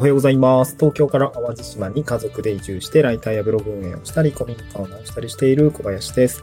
[0.00, 0.76] おはようございます。
[0.76, 6.42] 東京から淡路島に家族で移住して、ライターやブログ運営をしたり、古民家を直したりしている小林です。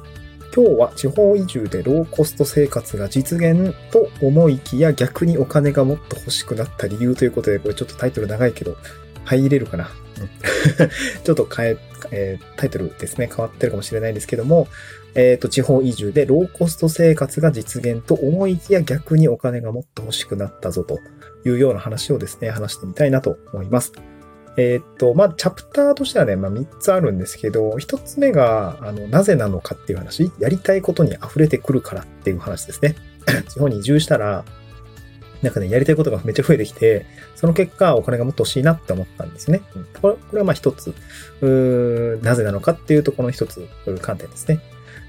[0.55, 8.77] 今日は地方移住でローコスト生活が実現と思いきや逆にお金がもっと欲しくなった理由ということで、これちょっとタイトル長いけど、
[9.25, 9.89] 入れるかな、
[11.25, 11.77] ちょっと変え、
[12.11, 14.67] えータイトルですね、変わってるかもしれないんですけども、
[15.15, 20.99] えっ、と、地方移住でローコスト生活が実現と思いきや逆にお金がもっと欲しくなったぞと
[21.47, 23.93] いうような話をですね、話してみたいなと思います。
[24.57, 32.95] えっ、と、まあ、チャプターとしてはね、まあ、3つあるんですけど、1つ目が、あの、なぜなのかっていう話、やりたいことに溢れてくるからっていう話ですね。
[33.49, 34.43] 地方に移住したら、
[35.43, 39.61] なんかね、やりたいことがめっちゃ増えてきて、その結果、お金がもっと欲しいなって思ったんですね。
[40.01, 40.95] これこれはまあ一つ、
[41.41, 43.67] うーなぜなのかっていうところの一つ、
[44.01, 44.59] 観点ですね。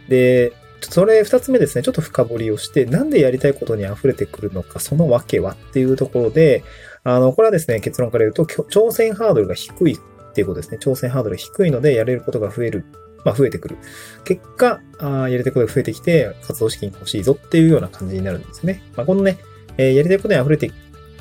[0.09, 6.62] で、それ二つ目ですね、ちょっと深掘りをして、なんでやりたいことに溢れてくるのか、その訳はっていうところで、
[7.04, 10.79] あの、これはですね、結論から言うと、挑戦ハードルが低いっていうことですね。
[10.80, 12.84] 挑戦ハードルが低いので、やれることが増える。
[13.24, 13.76] まあ、増えてくる。
[14.24, 18.82] 結果、あやりたいことが増えてきて、活動資金欲しいぞっていうような感じになるんですね。
[18.96, 19.38] まあ、このね、
[19.76, 20.71] えーやりたいことに溢れて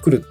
[0.02, 0.24] くる。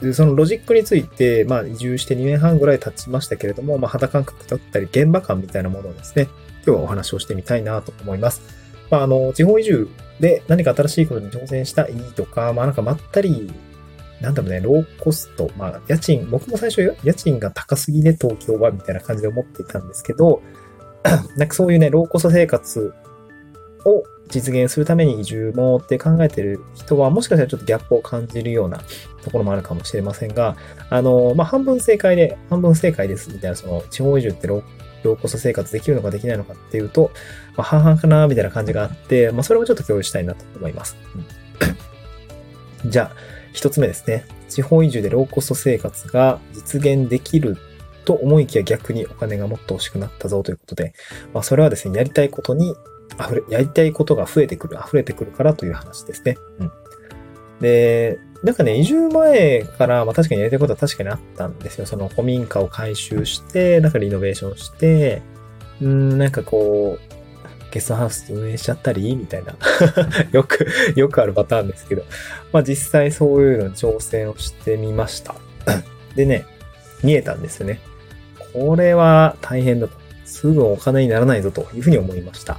[0.00, 6.28] でそのロジックについて、まあ、移住して2年半ぐらい経ちましたけれども、まあ、肌感覚だったり、現場感みたいなものをですね、
[6.64, 8.42] 今日はお話をしてみたいなと思います。
[8.90, 9.88] まあ、あの、地方移住
[10.20, 13.52] で何か新しいことに挑戦したいとか、まあ、なんかまったり、
[14.20, 20.42] なんだろうね、ローコスト、まあ、家賃、僕も最初家賃が高すぎね、東京は、みたいな感じで思っていたんですけど、
[21.36, 22.92] なんかそういうね、ローコスト生活
[23.84, 28.80] を実現するために移住もって考えてる人は、もしかしたらちょっとギャップを感じるような
[29.22, 30.56] ところもあるかもしれませんが、
[30.90, 34.62] あの、まあ、半分正解で、半分正解です、みたいな、その、地方移住ってロー
[35.04, 37.10] ローコスト生活できるのかできないのかっていうと、
[37.56, 40.96] まあ、半々かな、みたいな感じがあって、まあ、それをちょっと共有したいなと思います。
[41.14, 43.16] うん じゃあ、
[43.52, 44.24] 一つ目ですね。
[44.48, 47.56] 地方移住でローコスト生活が実現できる
[48.04, 50.94] と思いきや逆にお金がもっと欲しくなったぞということで、
[51.34, 52.74] まあ、それはですね、やりたいことに
[53.20, 56.36] 溢れ、やりたいことが増えてくる、溢れてくるからという話ですね。
[56.58, 56.72] うん。
[57.60, 61.86] で、なんかね、移住前から、まあ確かにやりたいことは確かにあったんですよ。
[61.86, 65.22] その古民家を改修して、なんかリノベーションして、
[65.80, 67.18] うん、なんかこう、
[67.70, 69.56] ゲストハウス運営しちゃったりみたいな。
[70.32, 72.04] よく、よくあるパターンですけど。
[72.52, 75.34] まあ実際そういうのに挑戦をしてみました。
[76.14, 76.46] でね、
[77.02, 77.80] 見えたんですよね。
[78.52, 79.98] これは大変だと。
[80.24, 82.58] すぐお金にならないぞというふうに思いました。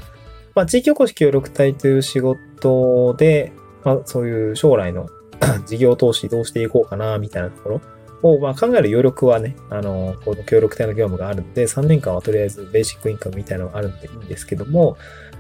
[0.60, 3.54] まあ地域おこし協力隊という仕事で、
[3.86, 5.08] まあそういう将来の
[5.66, 7.82] 事業投資どうしていこうかな、みたいなところ
[8.24, 14.98] を、まあ、考える余力はね、あの、この協力隊の業務があるので、3年間はとりあえずベーシックインカムみたいなのがあるんでいいんですけども、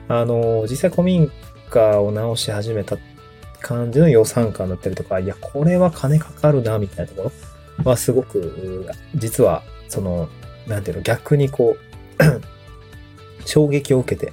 [0.07, 1.29] あの、実際古民
[1.69, 2.95] 家を直し始めた
[3.59, 7.31] 感じの予算感だったりとか、いや、これは金かかるな、みたいなとこ
[7.83, 10.29] ろはすごく、実は、その、
[10.65, 11.83] なんていうの、逆にこう、
[13.45, 14.31] 衝撃を受けて、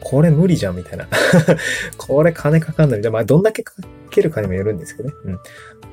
[0.00, 1.08] これ無理じゃんみたいな。
[1.96, 3.18] これ金かかんないみたいな。
[3.18, 3.74] まあ、どんだけか
[4.10, 5.14] けるかにもよるんですけどね。
[5.24, 5.38] うん。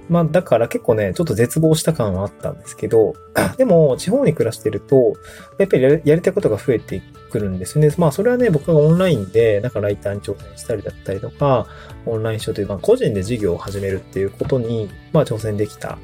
[0.07, 3.15] まあ、だから結構ね、ちょっと絶望した感はあったんですけど、
[3.57, 5.13] でも、地方に暮らしてると、
[5.57, 7.01] やっぱりやりたいことが増えて
[7.31, 7.89] くるんですね。
[7.97, 11.67] まあ、それはね、僕がオンラインで、なんかライターに挑戦したりだったりとか、
[12.05, 15.97] オンライン書という、まあ、個人で事業を始めるっていうことに、まあ、挑戦できた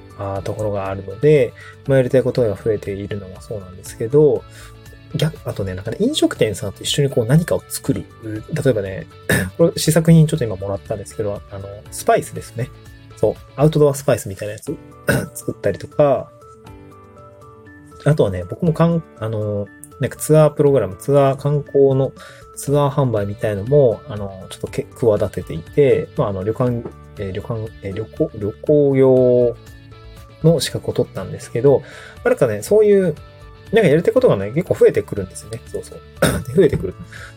[0.44, 1.54] ところがあるので、
[1.88, 4.44] まあ、やりたいことが増えているのはそうなんですけど、
[5.16, 8.06] 逆、あとね、なんかね、飲食店さんと一緒にこう何かを作る。
[8.24, 9.08] 例えばね、
[9.58, 12.70] これ試作品ちょっと今もらったんですけど、あの、スパイスですね。
[13.18, 14.76] そう、アウトドアスパイスみたいなやつ
[15.36, 16.32] 作ったりとか、
[18.06, 19.68] あとはね、僕もかん、あの、
[20.00, 22.12] なんかツアープログラム、ツアー観光の
[22.56, 26.84] ツアー販売みたいのも、あの、ちょっとけ企てていて、まあ、あの、旅館、
[27.20, 29.58] えー旅館、えー旅行、旅行用
[30.44, 31.84] の資格を取ったんですけど、
[32.24, 33.16] あなんかね、そういう、
[33.72, 35.62] なんかやりたいことがね、結構増えてくるんですよね。
[35.66, 36.00] そうそう。
[36.48, 36.94] で 増えてくる。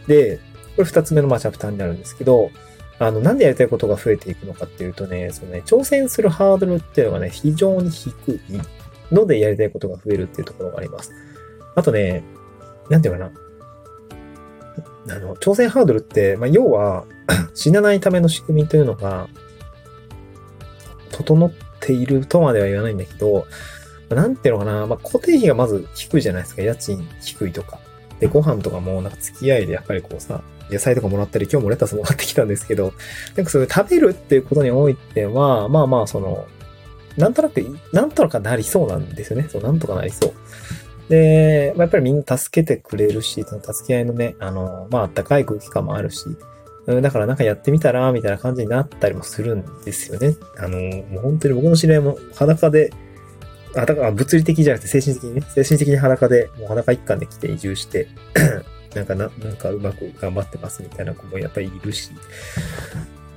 [0.07, 0.39] で、
[0.77, 2.51] これ二つ目のまあチャプターになるんですけど、
[2.99, 8.41] あの、なんでやりたいことが増えていくのかっていうとね、そのね、挑戦するハードルっていうのがね、非常に低い
[9.13, 11.13] のでやりたいことが増えるっていうところがあります。
[11.75, 12.23] あとね、
[12.89, 13.33] なんていうかな。
[15.17, 17.05] あの、挑戦ハードルって、まあ、要は、
[17.55, 19.29] 死なないための仕組みというのが、
[21.11, 23.47] 整っているとまでは言わないんだけど、
[24.11, 26.63] なんていうのかな、まあ、固定費がまず低いじゃないですか。
[26.63, 27.79] 家賃低いとか。
[28.21, 32.93] で、ご飯とかも、なんか付き合いでやっぱりこうさ、野菜とかもらったり、今日もレタスもらってきたんですけど、
[33.37, 36.47] なんかそれ食べるっていうことにおいては、まあまあ、その、
[37.17, 37.61] なんとなく、
[37.93, 39.47] なんとかなりそうなんですよね。
[39.49, 40.33] そう、なんとかなりそう。
[41.09, 46.25] で、まあ、やっぱりみんな助けてくれるし、その助け合いのね、あの、まあ、あったかい空気感もあるし、
[46.87, 50.37] だからなんかやってみたら、みたいな感じになったりもするんですよね。
[50.59, 52.91] あの、もう本当に僕の知り合いも裸で、
[53.77, 58.09] あ、だから物理的じゃなくて精神的にね、精神的に裸で、もう裸一貫で来て移住して、
[58.95, 62.11] なんかな、なんかうまく頑張ってますみたいな子もやっぱりいるし、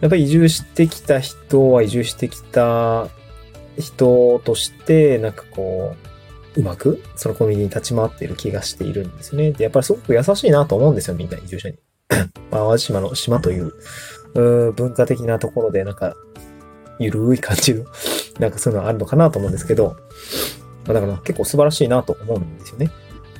[0.02, 3.08] やっぱり移住してきた人は移住してきた
[3.80, 5.96] 人として、なんかこ
[6.56, 9.52] う、うまくそのコミュニティに立ち回っている気がしているんですよね。
[9.52, 11.78] で、やっぱりすごく優しいなと思うんですよ、みんな移住者に。
[12.52, 13.74] 淡路島の島という、
[14.36, 16.16] う文化的なところで、なんか、
[17.00, 17.86] ゆるい感じの、
[18.40, 19.96] なんかそういうのあるのかなと思うんですけど、
[20.86, 22.92] だから結構素晴らしいなと思うんですよね。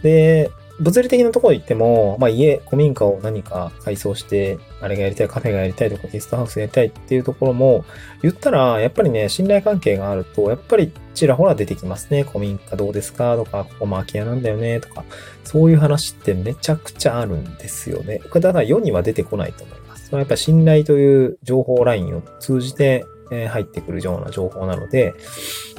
[0.04, 7.84] で、物理的なところ行っても、まあ家、古民家を何か改装して、あれがやりたい、カフェがやりたいとか、ゲストハウスやりたいっていうところも、
[8.22, 12.22] 言ったら、やっぱりね、信頼関係があると、やっぱりちらほら出てきますね。
[12.22, 15.04] 古民家どうですかとか、ここも空き家なんだよねとか、
[15.44, 18.20] そういう話ってめちゃくちゃあるんですよね。
[18.30, 20.06] これただ世には出てこないと思います。
[20.06, 25.16] それはやっぱり信頼という情報ラインを通じて、え入ってくるような情報なので、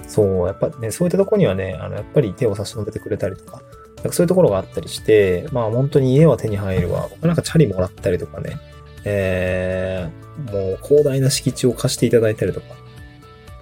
[0.06, 3.62] そう、やっぱね、そういったとこにはね、あの、やっぱり手を差し伸べてくれたりとか、
[4.02, 7.08] かそういうところがあったりして、まあ本当に家は手に入るわ。
[7.10, 8.58] 僕なんかチャリもらったりとかね、
[9.04, 12.66] えー、もう広大な敷地を貸していただいたりとか、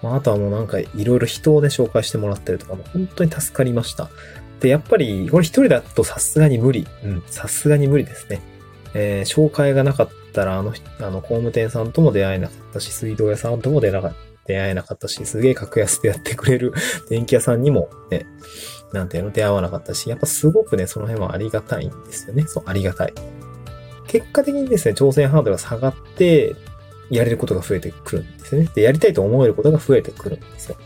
[0.03, 4.11] まあ、あとはもうなんかいろいろ人をね、紹介してもらったりとかも本当に助かりました。
[4.61, 6.87] で、やっぱり、これ一人だとさすがに無理。
[7.05, 8.41] うん、さすがに無理ですね。
[8.95, 14.13] えー、紹介がなかったら、あの、あの、工務店さんとも出会えなかったし、水道屋さんとも出会
[14.47, 16.73] えなかったし、すげえ格安でやってくれる
[17.09, 18.27] 電気屋さんにもね、
[18.93, 22.45] なんていうの出会わなかったし、やっぱすごくね、その辺はありがたいんですよね。
[22.47, 23.15] そう、ありがたい。
[24.07, 26.55] 結果的にですね、挑戦ハードルが下がって、
[27.11, 28.69] やれることが増えてくるんですよね。
[28.75, 30.77] で、やりたいと思えることが増えてくるんですよ。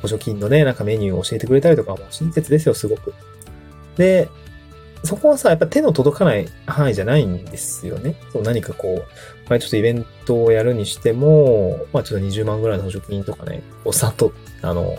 [0.00, 3.14] 補助金のね、なんかメニューを教えてくれたりとかも親切ですよ、すごく。
[3.96, 4.28] で、
[5.06, 8.16] そこはさ、やっぱ手の届かない範囲じゃないんですよね。
[8.32, 9.04] そう、何かこう、
[9.48, 14.32] まあ、ちょっとイベントをやるにしても、まあちょっと20万ぐらいの補助金とかね、こうさっと、
[14.62, 14.96] あの、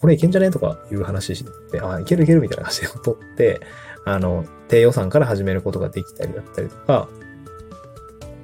[0.00, 3.60] これいけんじゃねとかいう話して、あ、いけるいけるみたいな話を取って、
[4.04, 7.08] あの、低予算から始めることができたりだったりとか、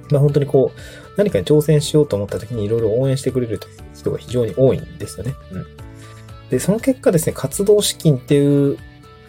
[0.09, 0.79] まあ本当にこう、
[1.17, 3.59] 何かに挑戦しようと思った時にいろいろ応援してくれる
[3.93, 5.35] 人が非常に多いんですよね。
[5.51, 5.65] うん。
[6.49, 8.77] で、その結果ですね、活動資金っていう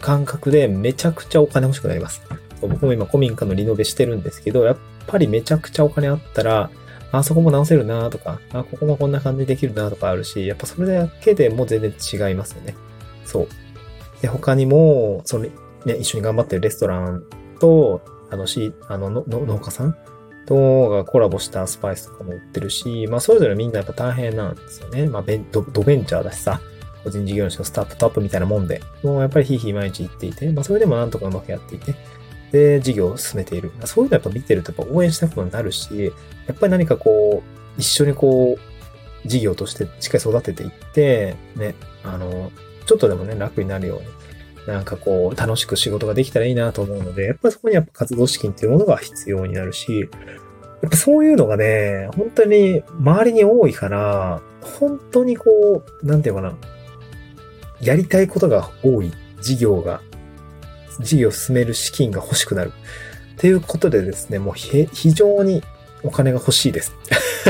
[0.01, 2.21] 感覚でめちゃくちゃお金欲しくなります。
[2.61, 6.69] 僕も今古民家のリノベしてるんですけど、やっぱりめちゃくちゃお金あったら、
[7.11, 12.75] あそこも直せるなとか、あ、ここもこんな感じでできるなとかあるし、やっぱそれだけでも全然違いますよね。
[13.25, 13.47] そう。
[14.21, 15.45] で、他にも、その、
[15.85, 17.23] ね、一緒に頑張ってるレストラン
[17.59, 19.95] と、あの、し、あの、の農家さん
[20.45, 25.07] とがコラボしたスパイスとかも売ってるし、まあ、それぞれみんなやっぱ大変なんですよね。
[25.07, 26.59] まあ、ベンドドベンチャーだしさ、
[27.03, 31.95] 個人事業主のスタートアップみたいなもんで、もうやっぱりひいひい毎日行っていて、まあ、それでもなんとかうまくやっていて、
[32.51, 33.71] で、事業を進めている。
[33.85, 36.11] そういうのやっぱ見てるとやっぱ応援したくなるし、
[36.47, 42.51] やっぱり何かこう、一緒にこう、事業としてしっかり育てていって、ね、あの、
[42.85, 44.05] ちょっとでもね、楽になるように、
[44.67, 50.09] なんかこう、楽しく仕事ができたらいいなと思うので、やっぱりそこにやっぱ活動資金っていうものが必要になるし、
[50.81, 56.53] やっぱそういうのがね、本当に周りに多いから、本当にこう、なんていうかな、
[57.81, 59.11] やりたいことが多い
[59.41, 60.01] 事業が
[60.99, 62.73] 事業を進める資金が欲しくなる。
[63.33, 65.63] っていうことでですね、もう非常に
[66.03, 66.93] お金が欲しいです。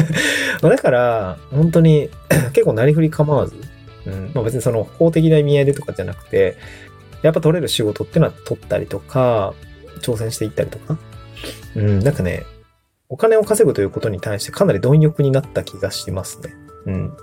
[0.62, 2.10] だから、本当に
[2.54, 3.56] 結構なりふり構わず、
[4.06, 6.58] うんまあ、別にその法的な意味合いでとかじゃなくて、
[7.22, 9.54] やっぱ取れる仕事っていうのは取ったりとか、
[10.02, 10.98] 挑戦していったりとか、
[11.76, 12.44] うん、なんかね、
[13.10, 16.54] お金を稼ぐということに対してかなり貪欲になった気がしますね。
[16.86, 17.14] うん。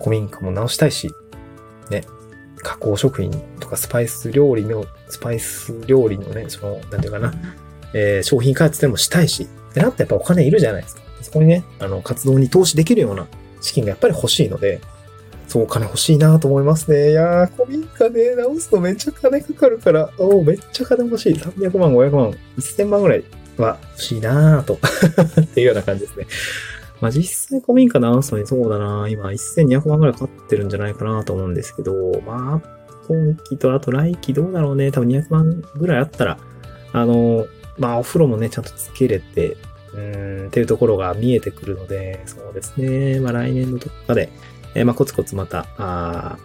[0.00, 1.10] 古民家も直したいし、
[1.90, 2.04] ね、
[2.58, 3.30] 加工食品
[3.60, 7.32] とかスパイス料理の、スパイス料理のね、その、なんていうかな、
[7.94, 11.02] えー、商品開発でもしたいし、ってなってやっぱお金いるじゃないですか。
[11.22, 13.26] そこにね、あの、活動に投資できるような
[13.60, 14.80] 資金がやっぱり欲しいので、
[15.46, 17.10] そう、お金欲しいなと思いますね。
[17.10, 21.34] いやー、古民家ね、直すとめっちゃ金かかるから、おめっちゃ金欲しい。
[21.34, 23.24] 300万、500万、1000万ぐらい
[23.56, 24.74] は欲しいなーと
[25.40, 26.26] っていうような感じですね。
[27.00, 34.92] まあ、実際古民家直すのにそうだな、今1200万ぐらいかかってるんじゃないかなと思うんですけど、まあ、今期とあと来期どうだろうね。
[34.92, 36.38] 多分200万ぐらいあったら、
[36.92, 37.46] あの、
[37.78, 39.56] まあ、お風呂もね、ちゃんとつけれて、
[39.94, 43.20] うん、っていうところが見えてくるので、そうですね。
[43.20, 44.28] まあ、来年のどっかで、
[44.74, 46.36] えー、まあ、コツコツまた、あ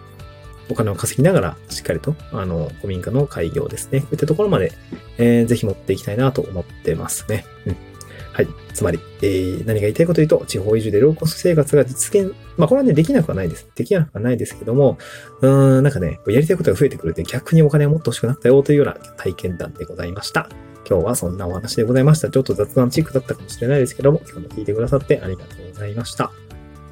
[0.70, 4.00] お金を稼ぎながら、しっかりと、あの、古民家の開業ですね。
[4.00, 4.72] こういったところまで、
[5.18, 7.44] えー、ぜひ持っていきたいなと思ってますね。
[7.66, 7.76] うん。
[8.34, 8.48] はい。
[8.72, 13.68] つまり、えー、何が言いたいかというと、地方移住でローコスト生活が実現、まあこれはね、できなくはないです。
[13.76, 14.98] できなくはないですけども、
[15.40, 20.48] うーん、なんかね、やりたいことが増えてくるで逆にお金をもっと欲しくなったよというような体験談でございました。
[20.88, 22.28] 今日はそんなお話でございました。
[22.28, 26.32] ちょっと雑談チックだったかもしれないですけども、今日も聞いてくださってありがとうございました。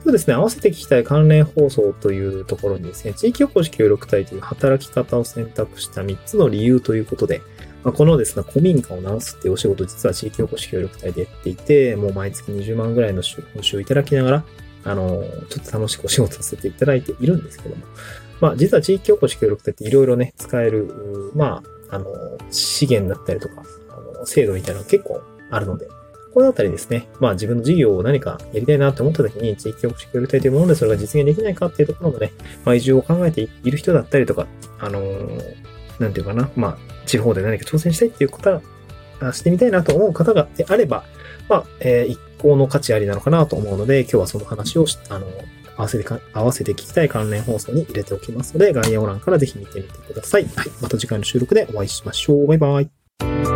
[0.05, 7.43] 今日ですね、合わせて聞きたい関連放送というところにですね、地域おこし協力隊という働き方を選択した3つの理由ということで、
[7.85, 14.45] まあ、このですね、古民家を直すっていうお仕事、実は地域おこし協力隊でやっていて、もう毎月20万ぐらいの報酬をいただきながら、
[14.85, 17.83] あの、ちょっと楽しくお仕事させていただいているんですけども、
[18.41, 22.07] まあ、実は地域おこし協力隊っていろいろね、使える、まあ、あの、
[22.51, 25.21] 資源だったりとか、あの制度みたいなのが結構
[25.51, 25.87] あるので、
[26.33, 32.33] このあたりですね、まあ自分の事業を何かやりたいなと思った時に地域おこし協力隊というものでそれが実現できないかっていうところもね、
[32.65, 34.47] まあ移住を考えている人だったりとか、
[34.79, 35.03] あの、
[36.03, 38.61] なんていうかな、まあ地方で何か挑戦したいっていうこと
[39.21, 41.05] は、してみたいなと思う方がであれば、
[41.49, 45.27] まあ、えー、一向の価値ありなのかなと思うので、今日はその話をあの、
[45.77, 50.45] 合わせてか、合わせて聞きたい関連放送に入れておきますので、概要欄からぜひ見てみてください。
[50.45, 50.71] はい。
[50.81, 52.47] また次回の収録でお会いしましょう。
[52.47, 53.52] バイバイ。